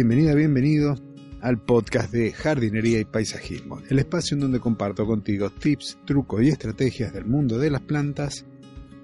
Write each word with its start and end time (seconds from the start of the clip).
Bienvenida, 0.00 0.34
bienvenido 0.34 0.96
al 1.42 1.58
podcast 1.58 2.10
de 2.10 2.32
jardinería 2.32 3.00
y 3.00 3.04
paisajismo, 3.04 3.82
el 3.90 3.98
espacio 3.98 4.34
en 4.34 4.40
donde 4.40 4.58
comparto 4.58 5.04
contigo 5.04 5.50
tips, 5.50 5.98
trucos 6.06 6.42
y 6.42 6.48
estrategias 6.48 7.12
del 7.12 7.26
mundo 7.26 7.58
de 7.58 7.68
las 7.68 7.82
plantas 7.82 8.46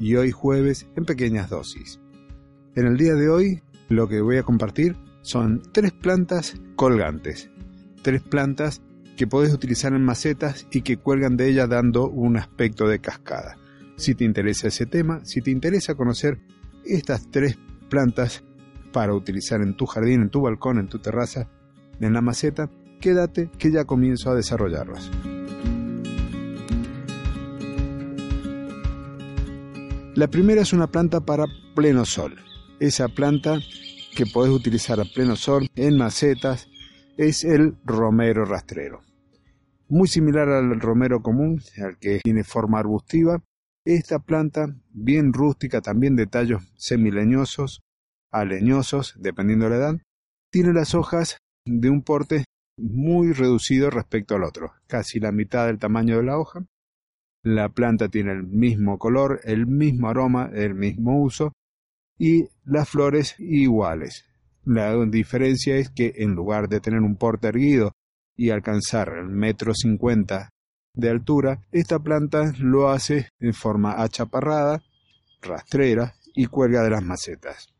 y 0.00 0.16
hoy 0.16 0.30
jueves 0.30 0.86
en 0.96 1.04
pequeñas 1.04 1.50
dosis. 1.50 2.00
En 2.74 2.86
el 2.86 2.96
día 2.96 3.12
de 3.12 3.28
hoy 3.28 3.62
lo 3.90 4.08
que 4.08 4.22
voy 4.22 4.38
a 4.38 4.44
compartir 4.44 4.96
son 5.20 5.60
tres 5.72 5.92
plantas 5.92 6.58
colgantes, 6.74 7.50
tres 8.00 8.22
plantas 8.22 8.80
que 9.18 9.26
puedes 9.26 9.52
utilizar 9.52 9.92
en 9.92 10.06
macetas 10.06 10.66
y 10.70 10.80
que 10.80 10.96
cuelgan 10.96 11.36
de 11.36 11.50
ellas 11.50 11.68
dando 11.68 12.08
un 12.08 12.38
aspecto 12.38 12.88
de 12.88 12.98
cascada. 12.98 13.58
Si 13.96 14.14
te 14.14 14.24
interesa 14.24 14.68
ese 14.68 14.86
tema, 14.86 15.22
si 15.26 15.42
te 15.42 15.50
interesa 15.50 15.96
conocer 15.96 16.38
estas 16.82 17.30
tres 17.30 17.58
plantas 17.90 18.42
para 18.92 19.14
utilizar 19.14 19.60
en 19.60 19.76
tu 19.76 19.86
jardín, 19.86 20.22
en 20.22 20.30
tu 20.30 20.42
balcón, 20.42 20.78
en 20.78 20.88
tu 20.88 20.98
terraza, 20.98 21.48
en 22.00 22.12
la 22.12 22.20
maceta, 22.20 22.70
quédate 23.00 23.50
que 23.58 23.70
ya 23.70 23.84
comienzo 23.84 24.30
a 24.30 24.34
desarrollarlas. 24.34 25.10
La 30.14 30.26
primera 30.26 30.62
es 30.62 30.72
una 30.72 30.88
planta 30.88 31.20
para 31.20 31.46
pleno 31.76 32.04
sol. 32.04 32.34
Esa 32.80 33.08
planta 33.08 33.60
que 34.16 34.26
podés 34.26 34.52
utilizar 34.52 34.98
a 34.98 35.04
pleno 35.04 35.36
sol 35.36 35.68
en 35.76 35.96
macetas 35.96 36.68
es 37.16 37.44
el 37.44 37.76
romero 37.84 38.44
rastrero. 38.44 39.00
Muy 39.88 40.08
similar 40.08 40.48
al 40.48 40.80
romero 40.80 41.22
común, 41.22 41.62
al 41.80 41.98
que 41.98 42.20
tiene 42.24 42.42
forma 42.42 42.80
arbustiva, 42.80 43.42
esta 43.84 44.18
planta, 44.18 44.74
bien 44.90 45.32
rústica, 45.32 45.80
también 45.80 46.16
de 46.16 46.26
tallos 46.26 46.62
semileñosos, 46.76 47.80
a 48.30 48.44
leñosos, 48.44 49.14
dependiendo 49.18 49.66
de 49.66 49.70
la 49.70 49.76
edad, 49.76 49.94
tiene 50.50 50.72
las 50.72 50.94
hojas 50.94 51.38
de 51.64 51.90
un 51.90 52.02
porte 52.02 52.44
muy 52.78 53.32
reducido 53.32 53.90
respecto 53.90 54.36
al 54.36 54.44
otro, 54.44 54.72
casi 54.86 55.20
la 55.20 55.32
mitad 55.32 55.66
del 55.66 55.78
tamaño 55.78 56.16
de 56.16 56.22
la 56.22 56.38
hoja. 56.38 56.64
La 57.42 57.68
planta 57.68 58.08
tiene 58.08 58.32
el 58.32 58.44
mismo 58.44 58.98
color, 58.98 59.40
el 59.44 59.66
mismo 59.66 60.08
aroma, 60.08 60.50
el 60.52 60.74
mismo 60.74 61.20
uso 61.22 61.52
y 62.18 62.48
las 62.64 62.88
flores 62.88 63.36
iguales. 63.38 64.24
La 64.64 64.94
diferencia 65.06 65.76
es 65.76 65.90
que 65.90 66.12
en 66.16 66.34
lugar 66.34 66.68
de 66.68 66.80
tener 66.80 67.00
un 67.00 67.16
porte 67.16 67.48
erguido 67.48 67.92
y 68.36 68.50
alcanzar 68.50 69.08
el 69.16 69.28
metro 69.28 69.72
cincuenta 69.74 70.50
de 70.94 71.10
altura, 71.10 71.60
esta 71.72 71.98
planta 71.98 72.52
lo 72.58 72.90
hace 72.90 73.28
en 73.40 73.54
forma 73.54 74.02
achaparrada, 74.02 74.82
rastrera 75.40 76.14
y 76.34 76.46
cuelga 76.46 76.82
de 76.82 76.90
las 76.90 77.02
macetas. 77.02 77.77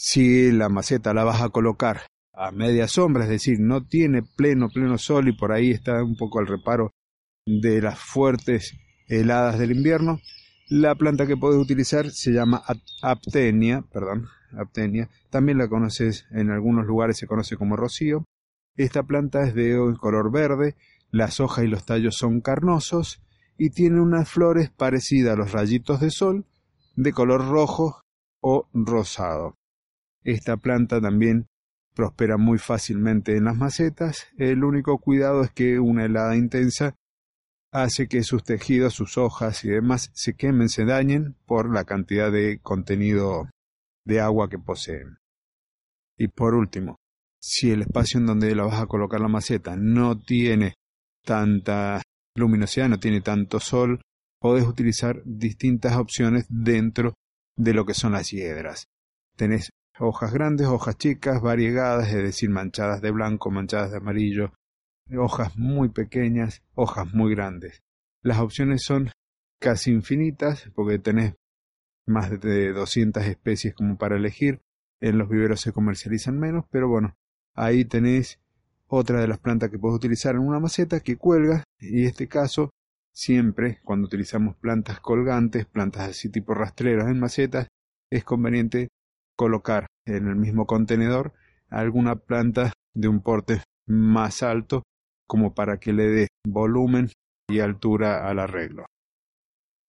Si 0.00 0.52
la 0.52 0.68
maceta 0.68 1.12
la 1.12 1.24
vas 1.24 1.42
a 1.42 1.48
colocar 1.48 2.02
a 2.32 2.52
media 2.52 2.86
sombra, 2.86 3.24
es 3.24 3.30
decir, 3.30 3.58
no 3.58 3.84
tiene 3.84 4.22
pleno, 4.22 4.68
pleno 4.68 4.96
sol 4.96 5.26
y 5.26 5.32
por 5.32 5.50
ahí 5.50 5.72
está 5.72 6.04
un 6.04 6.16
poco 6.16 6.38
al 6.38 6.46
reparo 6.46 6.92
de 7.44 7.82
las 7.82 7.98
fuertes 7.98 8.76
heladas 9.08 9.58
del 9.58 9.72
invierno, 9.72 10.20
la 10.68 10.94
planta 10.94 11.26
que 11.26 11.36
puedes 11.36 11.60
utilizar 11.60 12.12
se 12.12 12.30
llama 12.30 12.62
aptenia, 13.02 13.82
perdón, 13.92 14.28
aptenia. 14.56 15.08
También 15.30 15.58
la 15.58 15.66
conoces 15.66 16.26
en 16.30 16.52
algunos 16.52 16.86
lugares 16.86 17.16
se 17.16 17.26
conoce 17.26 17.56
como 17.56 17.74
rocío. 17.74 18.24
Esta 18.76 19.02
planta 19.02 19.42
es 19.48 19.54
de 19.56 19.96
color 20.00 20.30
verde, 20.30 20.76
las 21.10 21.40
hojas 21.40 21.64
y 21.64 21.68
los 21.68 21.84
tallos 21.84 22.14
son 22.14 22.40
carnosos 22.40 23.20
y 23.56 23.70
tiene 23.70 24.00
unas 24.00 24.30
flores 24.30 24.70
parecidas 24.70 25.32
a 25.32 25.38
los 25.38 25.50
rayitos 25.50 25.98
de 25.98 26.12
sol 26.12 26.46
de 26.94 27.12
color 27.12 27.48
rojo 27.48 28.00
o 28.40 28.68
rosado. 28.72 29.56
Esta 30.28 30.58
planta 30.58 31.00
también 31.00 31.48
prospera 31.94 32.36
muy 32.36 32.58
fácilmente 32.58 33.34
en 33.38 33.44
las 33.44 33.56
macetas. 33.56 34.26
El 34.36 34.62
único 34.62 34.98
cuidado 34.98 35.42
es 35.42 35.50
que 35.52 35.78
una 35.78 36.04
helada 36.04 36.36
intensa 36.36 36.94
hace 37.72 38.08
que 38.08 38.22
sus 38.22 38.44
tejidos, 38.44 38.92
sus 38.92 39.16
hojas 39.16 39.64
y 39.64 39.70
demás 39.70 40.10
se 40.12 40.34
quemen, 40.34 40.68
se 40.68 40.84
dañen 40.84 41.34
por 41.46 41.72
la 41.72 41.84
cantidad 41.84 42.30
de 42.30 42.60
contenido 42.60 43.48
de 44.04 44.20
agua 44.20 44.50
que 44.50 44.58
poseen. 44.58 45.16
Y 46.18 46.28
por 46.28 46.54
último, 46.54 46.96
si 47.40 47.70
el 47.70 47.80
espacio 47.80 48.20
en 48.20 48.26
donde 48.26 48.54
la 48.54 48.64
vas 48.64 48.82
a 48.82 48.86
colocar 48.86 49.22
la 49.22 49.28
maceta 49.28 49.76
no 49.78 50.18
tiene 50.20 50.74
tanta 51.24 52.02
luminosidad, 52.36 52.90
no 52.90 53.00
tiene 53.00 53.22
tanto 53.22 53.60
sol, 53.60 54.02
podés 54.38 54.66
utilizar 54.66 55.22
distintas 55.24 55.96
opciones 55.96 56.44
dentro 56.50 57.14
de 57.56 57.72
lo 57.72 57.86
que 57.86 57.94
son 57.94 58.12
las 58.12 58.28
hiedras. 58.30 58.88
Tenés 59.34 59.70
hojas 60.00 60.32
grandes, 60.32 60.66
hojas 60.66 60.96
chicas, 60.96 61.40
variegadas, 61.40 62.08
es 62.08 62.22
decir, 62.22 62.50
manchadas 62.50 63.00
de 63.00 63.10
blanco, 63.10 63.50
manchadas 63.50 63.90
de 63.90 63.98
amarillo, 63.98 64.52
hojas 65.16 65.56
muy 65.56 65.88
pequeñas, 65.88 66.62
hojas 66.74 67.12
muy 67.12 67.34
grandes. 67.34 67.82
Las 68.22 68.38
opciones 68.38 68.82
son 68.84 69.10
casi 69.58 69.90
infinitas 69.90 70.70
porque 70.74 70.98
tenés 70.98 71.34
más 72.06 72.40
de 72.40 72.72
200 72.72 73.24
especies 73.24 73.74
como 73.74 73.96
para 73.96 74.16
elegir. 74.16 74.60
En 75.00 75.18
los 75.18 75.28
viveros 75.28 75.60
se 75.60 75.72
comercializan 75.72 76.38
menos, 76.38 76.64
pero 76.70 76.88
bueno, 76.88 77.16
ahí 77.54 77.84
tenéis 77.84 78.40
otra 78.88 79.20
de 79.20 79.28
las 79.28 79.38
plantas 79.38 79.70
que 79.70 79.78
puedes 79.78 79.96
utilizar 79.96 80.34
en 80.34 80.40
una 80.40 80.58
maceta 80.58 81.00
que 81.00 81.16
cuelga 81.16 81.62
y 81.78 82.00
en 82.00 82.06
este 82.06 82.26
caso 82.26 82.70
siempre 83.12 83.80
cuando 83.84 84.06
utilizamos 84.06 84.56
plantas 84.56 85.00
colgantes, 85.00 85.66
plantas 85.66 86.08
así 86.08 86.30
tipo 86.30 86.54
rastreras 86.54 87.08
en 87.08 87.20
macetas, 87.20 87.68
es 88.10 88.24
conveniente 88.24 88.88
colocar 89.38 89.86
en 90.04 90.26
el 90.26 90.36
mismo 90.36 90.66
contenedor 90.66 91.32
alguna 91.70 92.16
planta 92.16 92.72
de 92.92 93.08
un 93.08 93.22
porte 93.22 93.62
más 93.86 94.42
alto 94.42 94.82
como 95.28 95.54
para 95.54 95.78
que 95.78 95.92
le 95.92 96.08
dé 96.08 96.28
volumen 96.46 97.08
y 97.48 97.60
altura 97.60 98.28
al 98.28 98.40
arreglo. 98.40 98.84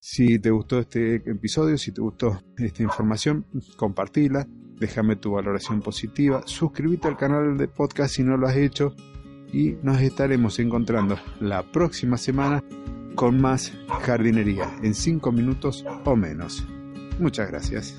Si 0.00 0.38
te 0.38 0.50
gustó 0.50 0.78
este 0.78 1.16
episodio, 1.16 1.76
si 1.76 1.92
te 1.92 2.00
gustó 2.00 2.40
esta 2.56 2.82
información, 2.82 3.44
compartila, 3.76 4.46
déjame 4.78 5.16
tu 5.16 5.32
valoración 5.32 5.82
positiva, 5.82 6.42
suscríbete 6.46 7.08
al 7.08 7.18
canal 7.18 7.58
de 7.58 7.68
podcast 7.68 8.14
si 8.14 8.22
no 8.22 8.36
lo 8.36 8.46
has 8.46 8.56
hecho 8.56 8.94
y 9.52 9.76
nos 9.82 10.00
estaremos 10.00 10.58
encontrando 10.58 11.18
la 11.40 11.70
próxima 11.70 12.16
semana 12.16 12.62
con 13.16 13.40
más 13.40 13.72
jardinería 14.02 14.70
en 14.82 14.94
5 14.94 15.32
minutos 15.32 15.84
o 16.04 16.16
menos. 16.16 16.66
Muchas 17.18 17.50
gracias. 17.50 17.98